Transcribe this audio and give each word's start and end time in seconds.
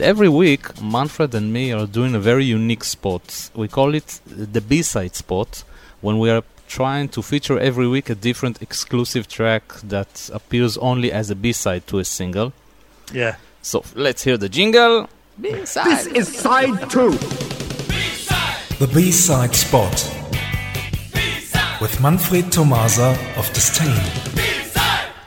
Every 0.00 0.28
week, 0.30 0.80
Manfred 0.82 1.34
and 1.34 1.52
me 1.52 1.72
are 1.72 1.86
doing 1.86 2.14
a 2.14 2.18
very 2.18 2.44
unique 2.44 2.84
spot. 2.84 3.50
We 3.54 3.68
call 3.68 3.94
it 3.94 4.20
the 4.26 4.60
B-side 4.60 5.14
spot, 5.14 5.62
when 6.00 6.18
we 6.18 6.30
are 6.30 6.42
trying 6.68 7.08
to 7.10 7.20
feature 7.20 7.58
every 7.58 7.86
week 7.86 8.08
a 8.08 8.14
different 8.14 8.62
exclusive 8.62 9.28
track 9.28 9.62
that 9.84 10.30
appears 10.32 10.78
only 10.78 11.12
as 11.12 11.30
a 11.30 11.34
B-side 11.34 11.86
to 11.88 11.98
a 11.98 12.04
single. 12.04 12.52
Yeah. 13.12 13.36
So 13.60 13.84
let's 13.94 14.24
hear 14.24 14.38
the 14.38 14.48
jingle. 14.48 15.08
B-side. 15.38 15.86
This 15.86 16.06
is 16.06 16.28
side 16.34 16.88
two. 16.90 17.10
The 18.78 18.90
B-side 18.94 19.54
spot. 19.54 19.92
B-side. 21.12 21.80
With 21.82 22.00
Manfred 22.00 22.50
Tomasa 22.50 23.18
of 23.36 23.52
Disdain. 23.52 24.00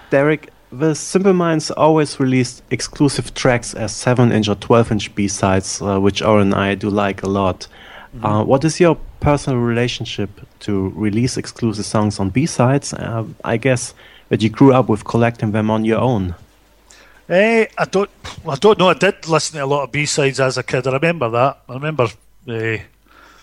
Derek, 0.10 0.50
the 0.80 0.96
Simple 0.96 1.34
Minds 1.34 1.71
always 1.71 2.20
released 2.20 2.64
exclusive 2.71 3.34
tracks 3.34 3.73
as 3.73 3.96
7 3.96 4.32
inch 4.32 4.48
or 4.48 4.55
12 4.55 4.92
inch 4.92 5.16
B 5.16 5.28
sides, 5.28 5.82
uh, 5.82 6.00
which 6.00 6.22
Oren 6.22 6.54
and 6.54 6.55
I 6.55 6.76
do 6.76 6.90
like 6.90 7.23
a 7.23 7.30
lot. 7.30 7.68
Mm-hmm. 8.16 8.26
Uh, 8.26 8.44
what 8.44 8.63
is 8.63 8.80
your 8.80 8.98
personal 9.20 9.59
relationship 9.59 10.30
to 10.62 10.90
release 10.96 11.38
exclusive 11.38 11.86
songs 11.86 12.20
on 12.20 12.30
B 12.30 12.46
sides? 12.46 12.94
Uh, 12.94 13.26
I 13.44 13.58
guess 13.58 13.94
that 14.30 14.41
you 14.41 14.49
grew 14.49 14.73
up 14.73 14.90
with 14.90 15.04
collecting 15.05 15.52
them 15.52 15.70
on 15.70 15.86
your 15.86 15.99
own. 15.99 16.36
Eh, 17.30 17.66
I 17.77 17.85
don't, 17.85 18.10
I 18.48 18.55
don't 18.55 18.77
know. 18.77 18.90
I 18.90 18.96
did 18.96 19.27
listen 19.27 19.58
to 19.58 19.66
a 19.66 19.68
lot 19.68 19.84
of 19.84 19.91
B 19.91 20.05
sides 20.05 20.40
as 20.40 20.58
a 20.58 20.63
kid. 20.63 20.88
I 20.88 20.94
remember 20.94 21.30
that. 21.30 21.60
I 21.70 21.74
remember 21.74 22.08
uh, 22.48 22.77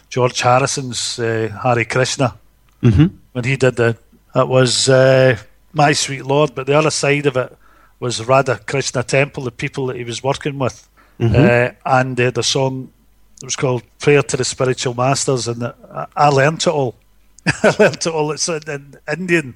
George 0.09 0.41
Harrison's 0.41 1.19
uh, 1.19 1.48
Hare 1.62 1.84
Krishna 1.84 2.37
mm-hmm. 2.83 3.06
when 3.33 3.45
he 3.45 3.56
did 3.56 3.77
the. 3.77 3.97
It 4.34 4.47
was 4.47 4.89
uh, 4.89 5.37
My 5.73 5.92
Sweet 5.92 6.24
Lord, 6.24 6.55
but 6.55 6.66
the 6.66 6.77
other 6.77 6.91
side 6.91 7.27
of 7.27 7.37
it 7.37 7.56
was 7.98 8.24
Radha 8.24 8.59
Krishna 8.66 9.02
Temple, 9.02 9.45
the 9.45 9.51
people 9.51 9.87
that 9.87 9.97
he 9.97 10.05
was 10.05 10.23
working 10.23 10.59
with, 10.59 10.88
mm-hmm. 11.19 11.34
Uh, 11.34 11.74
and 11.84 12.16
the 12.16 12.42
song 12.42 12.92
it 13.42 13.47
was 13.47 13.56
called 13.56 13.83
Prayer 13.98 14.23
to 14.23 14.37
the 14.37 14.45
Spiritual 14.45 14.95
Masters, 14.95 15.48
and 15.48 15.64
I, 15.64 16.06
I 16.14 16.28
learned 16.28 16.61
it 16.61 16.69
all. 16.69 16.97
I 17.47 17.75
learned 17.78 17.97
it 17.97 18.06
all. 18.06 18.33
It's 18.33 18.48
in 18.48 18.98
Indian. 19.11 19.55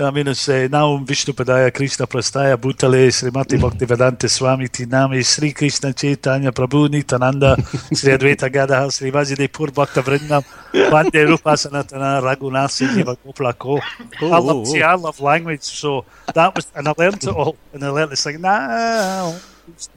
I 0.00 0.12
mean, 0.12 0.28
it's 0.28 0.48
uh, 0.48 0.68
Naum 0.70 1.04
Vishnu 1.04 1.34
Padaya 1.34 1.74
Krishna 1.74 2.06
Prastaya 2.06 2.56
Bhutale 2.56 3.08
Srimati 3.08 3.58
Bhaktivedanta 3.58 4.30
Swami 4.30 4.68
Tinami 4.68 5.24
Sri 5.26 5.52
Krishna 5.52 5.92
Chaitanya 5.92 6.52
Prabhu 6.52 6.88
Nityananda 6.88 7.56
Sri 7.92 8.12
Advaita 8.12 8.52
Gadadhar 8.52 8.92
Sri 8.92 9.10
Vajide 9.10 9.52
Pur 9.52 9.72
Bhakta 9.72 10.00
Vrindam 10.00 10.44
Bande 10.88 11.26
Rupa 11.26 11.54
Sanatana 11.54 12.22
Raghunath 12.22 12.86
Jiva 12.86 13.16
Gopala 13.16 13.58
Ko. 13.58 13.80
I 14.22 14.38
love, 14.38 14.68
see, 14.68 14.82
I 14.82 14.94
love 14.94 15.20
language, 15.20 15.62
so 15.62 16.04
that 16.32 16.54
was, 16.54 16.70
and 16.76 16.86
I 16.86 16.94
learned 16.96 17.24
it 17.24 17.28
all, 17.28 17.56
and 17.72 17.82
I 17.82 17.88
learned 17.88 18.10
to 18.10 18.16
sing, 18.16 18.40
now 18.40 19.34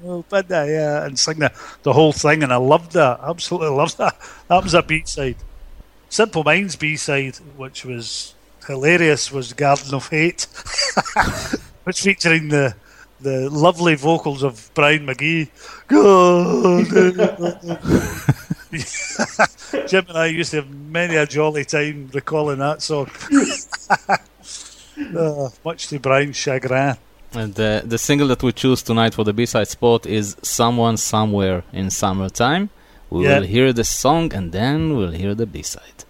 Padaya, 0.04 1.06
and 1.06 1.20
sing 1.20 1.38
the, 1.38 1.52
the 1.84 1.94
whole 1.94 2.12
thing, 2.12 2.42
and 2.42 2.52
I 2.52 2.58
loved 2.58 2.94
that. 2.94 3.20
Absolutely 3.22 3.70
loved 3.70 4.00
that. 4.00 4.18
That 4.48 4.64
was 4.64 4.74
a 4.74 4.82
B 4.82 5.04
side. 5.06 5.38
Simple 6.10 6.44
Minds 6.44 6.76
B 6.76 6.98
side, 6.98 7.38
which 7.56 7.86
was 7.86 8.34
hilarious, 8.68 9.32
was 9.32 9.54
Garden 9.54 9.94
of 9.94 10.10
Hate, 10.10 10.44
which 11.84 12.02
featuring 12.02 12.50
the 12.50 12.76
the 13.22 13.50
lovely 13.50 13.96
vocals 13.96 14.44
of 14.44 14.72
Brian 14.74 15.06
McGee. 15.06 15.50
Jim 19.90 20.06
and 20.08 20.18
I 20.18 20.28
used 20.28 20.52
to 20.52 20.58
have 20.58 20.70
many 20.70 21.16
a 21.16 21.26
jolly 21.26 21.66
time 21.66 22.10
recalling 22.14 22.60
that 22.60 22.82
song. 22.82 23.10
uh, 25.18 25.50
much 25.64 25.88
to 25.90 26.00
Brian's 26.00 26.36
chagrin. 26.36 26.98
And 27.34 27.56
the, 27.56 27.84
the 27.86 27.98
single 27.98 28.28
that 28.28 28.44
we 28.44 28.52
choose 28.52 28.82
tonight 28.82 29.14
for 29.14 29.24
the 29.24 29.34
B-side 29.34 29.68
spot 29.68 30.06
is 30.06 30.36
Someone 30.42 30.98
Somewhere 30.98 31.64
in 31.72 31.90
Summertime. 31.90 32.70
We 33.10 33.26
yeah. 33.26 33.40
will 33.40 33.48
hear 33.48 33.72
the 33.72 33.84
song 33.84 34.34
and 34.34 34.52
then 34.52 34.98
we'll 34.98 35.12
hear 35.12 35.36
the 35.36 35.46
B-side. 35.46 36.06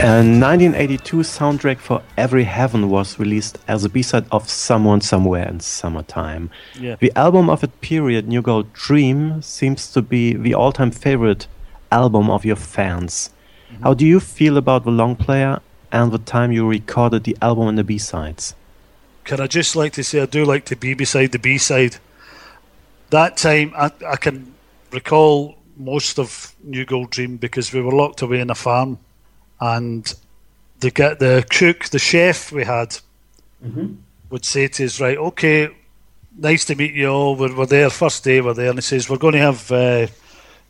A 0.00 0.24
1982 0.24 1.18
soundtrack 1.18 1.76
for 1.76 2.00
Every 2.16 2.44
Heaven 2.44 2.88
was 2.88 3.18
released 3.18 3.58
as 3.68 3.84
a 3.84 3.90
B-side 3.90 4.24
of 4.32 4.48
Someone 4.48 5.02
Somewhere 5.02 5.46
in 5.46 5.60
Summertime. 5.60 6.48
Yeah. 6.74 6.96
The 6.98 7.12
album 7.14 7.50
of 7.50 7.60
that 7.60 7.78
period, 7.82 8.26
New 8.26 8.40
Gold 8.40 8.72
Dream, 8.72 9.42
seems 9.42 9.92
to 9.92 10.00
be 10.00 10.32
the 10.32 10.54
all-time 10.54 10.90
favorite 10.90 11.46
album 11.92 12.30
of 12.30 12.46
your 12.46 12.56
fans. 12.56 13.28
Mm-hmm. 13.70 13.82
How 13.82 13.92
do 13.92 14.06
you 14.06 14.20
feel 14.20 14.56
about 14.56 14.84
the 14.84 14.90
long 14.90 15.16
player 15.16 15.60
and 15.92 16.10
the 16.10 16.18
time 16.18 16.50
you 16.50 16.66
recorded 16.66 17.24
the 17.24 17.36
album 17.42 17.68
and 17.68 17.76
the 17.76 17.84
B-sides? 17.84 18.54
Can 19.24 19.38
I 19.38 19.48
just 19.48 19.76
like 19.76 19.92
to 19.92 20.02
say 20.02 20.22
I 20.22 20.26
do 20.26 20.46
like 20.46 20.64
to 20.64 20.76
be 20.76 20.94
beside 20.94 21.32
the 21.32 21.38
B-side. 21.38 21.98
That 23.10 23.36
time 23.36 23.74
I, 23.76 23.92
I 24.08 24.16
can 24.16 24.54
recall 24.92 25.56
most 25.76 26.18
of 26.18 26.54
New 26.64 26.86
Gold 26.86 27.10
Dream 27.10 27.36
because 27.36 27.70
we 27.74 27.82
were 27.82 27.92
locked 27.92 28.22
away 28.22 28.40
in 28.40 28.48
a 28.48 28.54
farm 28.54 28.98
and 29.60 30.14
the 30.80 30.90
get 30.90 31.18
the 31.18 31.44
cook, 31.50 31.84
the 31.90 31.98
chef 31.98 32.52
we 32.52 32.64
had, 32.64 32.98
mm-hmm. 33.64 33.94
would 34.30 34.44
say 34.44 34.68
to 34.68 34.84
us, 34.84 35.00
"Right, 35.00 35.18
okay, 35.18 35.68
nice 36.36 36.64
to 36.66 36.74
meet 36.74 36.94
you 36.94 37.08
all. 37.08 37.36
We're, 37.36 37.54
we're 37.54 37.66
there 37.66 37.90
first 37.90 38.24
day. 38.24 38.40
We're 38.40 38.54
there." 38.54 38.70
And 38.70 38.78
he 38.78 38.82
says, 38.82 39.08
"We're 39.08 39.18
going 39.18 39.34
to 39.34 39.40
have 39.40 39.70
uh, 39.70 40.06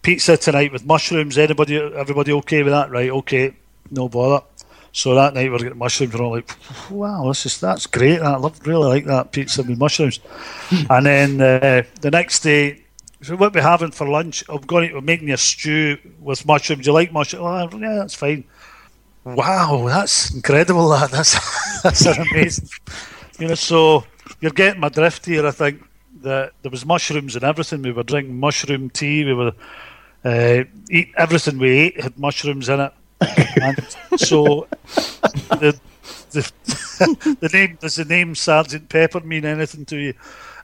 pizza 0.03 0.37
tonight 0.37 0.73
with 0.73 0.85
mushrooms. 0.85 1.39
Anybody, 1.39 1.77
everybody, 1.77 2.33
okay 2.33 2.63
with 2.63 2.73
that? 2.73 2.91
Right? 2.91 3.11
Okay, 3.11 3.55
no 3.91 4.09
bother." 4.09 4.45
So 4.93 5.15
that 5.15 5.35
night 5.35 5.51
we're 5.51 5.59
getting 5.59 5.79
mushrooms. 5.79 6.13
We're 6.13 6.25
all 6.25 6.33
like, 6.33 6.51
"Wow, 6.91 7.29
this 7.29 7.47
is 7.47 7.61
that's 7.61 7.87
great. 7.87 8.21
I 8.21 8.37
love, 8.37 8.67
really 8.67 8.89
like 8.89 9.05
that 9.07 9.33
pizza 9.33 9.63
with 9.63 9.79
mushrooms." 9.79 10.19
and 10.91 11.07
then 11.07 11.41
uh, 11.41 11.83
the 12.01 12.11
next 12.11 12.41
day. 12.41 12.85
So 13.23 13.37
what 13.37 13.55
we're 13.55 13.61
having 13.61 13.91
for 13.91 14.09
lunch? 14.09 14.43
I'm 14.49 14.63
going 14.63 14.89
to 14.89 14.95
we're 14.95 15.03
making 15.03 15.31
a 15.31 15.37
stew 15.37 15.99
with 16.19 16.47
mushrooms. 16.47 16.85
Do 16.85 16.91
you 16.91 16.95
like 16.95 17.13
mushrooms? 17.13 17.45
Oh, 17.45 17.79
yeah, 17.79 17.97
that's 17.97 18.15
fine. 18.15 18.45
Wow, 19.25 19.87
that's 19.87 20.35
incredible. 20.35 20.89
That 20.89 21.11
that's 21.13 21.83
that's 21.83 22.07
amazing. 22.07 22.69
You 23.39 23.49
know, 23.49 23.55
so 23.55 24.05
you're 24.41 24.51
getting 24.53 24.81
my 24.81 24.89
drift 24.89 25.27
here. 25.27 25.47
I 25.47 25.51
think 25.51 25.83
that 26.23 26.53
there 26.63 26.71
was 26.71 26.85
mushrooms 26.85 27.37
and 27.37 27.45
everything. 27.45 27.83
We 27.83 27.93
were 27.93 28.03
drinking 28.03 28.39
mushroom 28.39 28.91
tea. 28.91 29.25
We 29.25 29.35
were 29.35 29.53
uh, 30.25 30.65
eat 30.91 31.13
everything 31.17 31.59
we 31.59 31.71
ate 31.71 32.01
had 32.01 32.19
mushrooms 32.19 32.69
in 32.69 32.81
it. 32.81 32.93
and 33.63 33.97
so 34.21 34.67
the 35.51 35.79
the, 36.31 36.53
the 37.41 37.51
name 37.53 37.79
does 37.81 37.97
the 37.97 38.05
name 38.05 38.35
Sergeant 38.35 38.89
Pepper 38.89 39.21
mean 39.21 39.45
anything 39.45 39.85
to 39.87 39.97
you? 39.97 40.15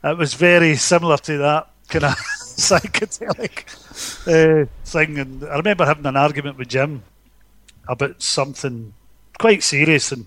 It 0.05 0.17
was 0.17 0.35
very 0.35 0.77
similar 0.77 1.19
to 1.19 1.39
that 1.39 1.69
kind 1.89 2.05
of 2.05 2.15
psychedelic 2.15 3.67
uh, 4.27 4.67
thing. 4.85 5.19
And 5.19 5.45
I 5.45 5.57
remember 5.57 5.85
having 5.85 6.07
an 6.07 6.17
argument 6.17 6.59
with 6.59 6.69
Jim 6.69 7.03
about 7.89 8.23
something 8.23 8.95
quite 9.39 9.63
serious, 9.63 10.13
and 10.13 10.27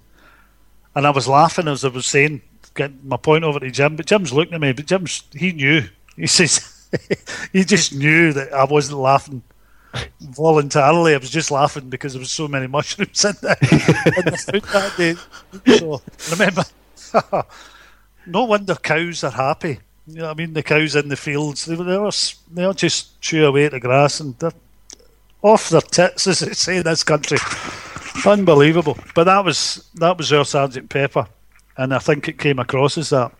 and 0.95 1.05
I 1.05 1.11
was 1.11 1.27
laughing 1.27 1.67
as 1.67 1.85
I 1.85 1.89
was 1.89 2.05
saying, 2.05 2.41
getting 2.73 2.99
my 3.03 3.17
point 3.17 3.43
over 3.43 3.59
to 3.59 3.71
Jim. 3.71 3.95
But 3.95 4.07
Jim's 4.07 4.33
looking 4.33 4.53
at 4.53 4.61
me, 4.61 4.73
but 4.73 4.85
Jim's 4.85 5.23
he 5.33 5.51
knew. 5.51 5.83
He 6.19 6.27
says 6.27 6.89
he 7.53 7.63
just 7.63 7.95
knew 7.95 8.33
that 8.33 8.51
I 8.51 8.65
wasn't 8.65 8.99
laughing 8.99 9.41
voluntarily. 10.19 11.13
I 11.13 11.17
was 11.17 11.29
just 11.29 11.49
laughing 11.49 11.89
because 11.89 12.11
there 12.11 12.19
was 12.19 12.31
so 12.31 12.49
many 12.49 12.67
mushrooms 12.75 13.23
in 13.23 13.35
there 13.41 13.55
in 13.61 14.25
the 14.25 14.37
food 14.51 14.63
that 14.73 14.97
day. 14.97 15.15
So 15.77 16.01
remember, 16.31 16.63
no 18.25 18.43
wonder 18.43 18.75
cows 18.75 19.23
are 19.23 19.31
happy. 19.31 19.79
You 20.07 20.15
know 20.15 20.25
what 20.25 20.31
I 20.31 20.33
mean? 20.33 20.53
The 20.53 20.63
cows 20.63 20.95
in 20.95 21.07
the 21.07 21.15
fields, 21.15 21.65
they, 21.65 21.75
they, 21.75 21.97
were, 21.97 22.11
they 22.51 22.63
all 22.63 22.73
just 22.73 23.21
chew 23.21 23.45
away 23.45 23.65
at 23.65 23.71
the 23.71 23.79
grass 23.79 24.19
and 24.19 24.37
they're 24.39 24.51
off 25.41 25.69
their 25.69 25.81
tits, 25.81 26.27
as 26.27 26.39
they 26.39 26.53
say 26.53 26.77
in 26.77 26.83
this 26.83 27.03
country. 27.03 27.37
Unbelievable. 28.25 28.97
But 29.15 29.25
that 29.25 29.45
was 29.45 29.89
that 29.95 30.17
was 30.17 30.31
our 30.33 30.45
Sergeant 30.45 30.89
Pepper, 30.89 31.27
and 31.77 31.93
I 31.93 31.99
think 31.99 32.27
it 32.27 32.39
came 32.39 32.59
across 32.59 32.97
as 32.97 33.09
that. 33.09 33.31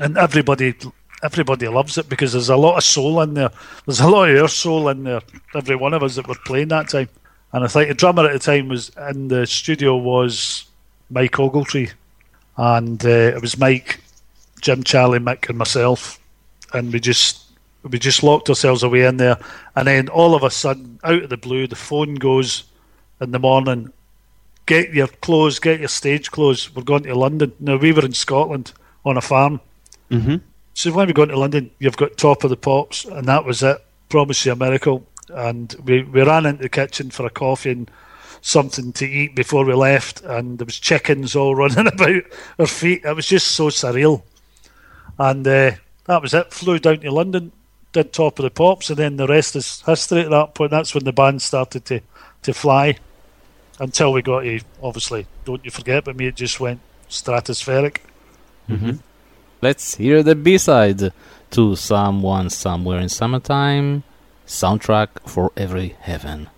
And 0.00 0.18
everybody 0.18 0.74
everybody 1.22 1.68
loves 1.68 1.96
it 1.96 2.08
because 2.08 2.32
there's 2.32 2.50
a 2.50 2.56
lot 2.56 2.76
of 2.76 2.84
soul 2.84 3.20
in 3.22 3.34
there. 3.34 3.50
There's 3.86 4.00
a 4.00 4.08
lot 4.08 4.28
of 4.28 4.42
our 4.42 4.48
soul 4.48 4.88
in 4.88 5.04
there. 5.04 5.22
Every 5.54 5.76
one 5.76 5.94
of 5.94 6.02
us 6.02 6.16
that 6.16 6.28
were 6.28 6.34
playing 6.44 6.68
that 6.68 6.90
time. 6.90 7.08
And 7.52 7.64
I 7.64 7.68
think 7.68 7.88
the 7.88 7.94
drummer 7.94 8.26
at 8.26 8.32
the 8.32 8.38
time 8.38 8.68
was 8.68 8.90
in 9.10 9.28
the 9.28 9.46
studio 9.46 9.96
was 9.96 10.66
Mike 11.10 11.32
Ogletree, 11.32 11.92
and 12.56 13.04
uh, 13.04 13.08
it 13.08 13.40
was 13.40 13.56
Mike, 13.56 14.00
Jim, 14.60 14.82
Charlie, 14.82 15.20
Mick, 15.20 15.48
and 15.48 15.56
myself, 15.56 16.18
and 16.72 16.92
we 16.92 16.98
just 16.98 17.43
we 17.84 17.98
just 17.98 18.22
locked 18.22 18.48
ourselves 18.48 18.82
away 18.82 19.04
in 19.04 19.18
there, 19.18 19.38
and 19.76 19.86
then 19.86 20.08
all 20.08 20.34
of 20.34 20.42
a 20.42 20.50
sudden, 20.50 20.98
out 21.04 21.22
of 21.22 21.30
the 21.30 21.36
blue, 21.36 21.66
the 21.66 21.76
phone 21.76 22.14
goes 22.14 22.64
in 23.20 23.30
the 23.30 23.38
morning. 23.38 23.92
Get 24.66 24.94
your 24.94 25.08
clothes, 25.08 25.58
get 25.58 25.80
your 25.80 25.88
stage 25.88 26.30
clothes. 26.30 26.74
We're 26.74 26.82
going 26.82 27.02
to 27.02 27.14
London. 27.14 27.52
Now 27.60 27.76
we 27.76 27.92
were 27.92 28.04
in 28.04 28.14
Scotland 28.14 28.72
on 29.04 29.18
a 29.18 29.20
farm. 29.20 29.60
Mm-hmm. 30.10 30.36
So 30.72 30.92
when 30.92 31.06
we 31.06 31.12
go 31.12 31.26
to 31.26 31.38
London, 31.38 31.70
you've 31.78 31.96
got 31.96 32.16
Top 32.16 32.44
of 32.44 32.50
the 32.50 32.56
Pops, 32.56 33.04
and 33.04 33.26
that 33.28 33.44
was 33.44 33.62
it. 33.62 33.78
Promise 34.08 34.46
you 34.46 34.52
a 34.52 34.56
miracle. 34.56 35.06
And 35.28 35.74
we, 35.84 36.02
we 36.02 36.22
ran 36.22 36.46
into 36.46 36.62
the 36.62 36.68
kitchen 36.68 37.10
for 37.10 37.26
a 37.26 37.30
coffee 37.30 37.70
and 37.70 37.90
something 38.40 38.92
to 38.92 39.06
eat 39.06 39.34
before 39.34 39.64
we 39.64 39.74
left, 39.74 40.22
and 40.22 40.58
there 40.58 40.66
was 40.66 40.78
chickens 40.78 41.36
all 41.36 41.54
running 41.56 41.86
about 41.86 42.22
our 42.58 42.66
feet. 42.66 43.04
It 43.04 43.14
was 43.14 43.26
just 43.26 43.48
so 43.48 43.68
surreal. 43.68 44.22
And 45.18 45.46
uh, 45.46 45.72
that 46.06 46.22
was 46.22 46.34
it. 46.34 46.52
Flew 46.52 46.78
down 46.78 47.00
to 47.00 47.10
London, 47.10 47.52
did 47.94 48.12
Top 48.12 48.38
of 48.38 48.42
the 48.42 48.50
Pops, 48.50 48.90
and 48.90 48.98
then 48.98 49.16
the 49.16 49.26
rest 49.26 49.56
is 49.56 49.80
history 49.86 50.20
at 50.20 50.30
that 50.30 50.54
point. 50.54 50.70
That's 50.70 50.94
when 50.94 51.04
the 51.04 51.12
band 51.12 51.40
started 51.40 51.86
to, 51.86 52.00
to 52.42 52.52
fly 52.52 52.98
until 53.80 54.12
we 54.12 54.20
got 54.20 54.40
to, 54.40 54.60
obviously, 54.82 55.26
don't 55.46 55.64
you 55.64 55.70
forget, 55.70 56.04
but 56.04 56.16
me, 56.16 56.26
it 56.26 56.36
just 56.36 56.60
went 56.60 56.80
stratospheric. 57.08 57.98
Mm-hmm. 58.68 58.96
Let's 59.62 59.94
hear 59.94 60.22
the 60.22 60.34
B 60.34 60.58
side 60.58 61.12
to 61.52 61.76
Someone 61.76 62.50
Somewhere 62.50 63.00
in 63.00 63.08
Summertime 63.08 64.02
soundtrack 64.46 65.08
for 65.26 65.52
every 65.56 65.96
heaven. 66.00 66.50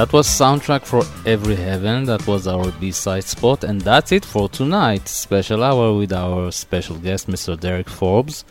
That 0.00 0.14
was 0.14 0.26
soundtrack 0.26 0.86
for 0.86 1.02
Every 1.26 1.56
Heaven. 1.56 2.04
That 2.04 2.26
was 2.26 2.48
our 2.48 2.72
B-side 2.80 3.22
spot, 3.24 3.64
and 3.64 3.82
that's 3.82 4.12
it 4.12 4.24
for 4.24 4.48
tonight. 4.48 5.06
Special 5.06 5.62
hour 5.62 5.92
with 5.92 6.14
our 6.14 6.50
special 6.52 6.96
guest, 6.96 7.28
Mr. 7.28 7.60
Derek 7.60 7.90
Forbes. 7.90 8.46